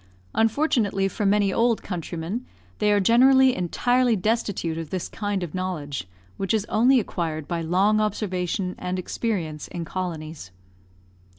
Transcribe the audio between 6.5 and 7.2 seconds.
is only